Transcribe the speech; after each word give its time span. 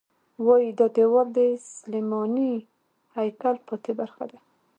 وایي 0.45 0.71
دا 0.79 0.87
دیوال 0.95 1.27
د 1.37 1.39
سلیماني 1.75 2.51
هیکل 3.15 3.55
پاتې 3.67 3.91
برخه 3.99 4.23
ده. 4.31 4.37